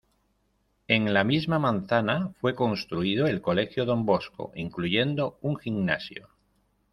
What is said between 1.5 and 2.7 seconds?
manzana fue